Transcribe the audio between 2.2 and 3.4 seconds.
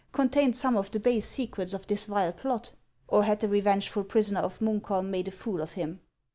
plot? Or had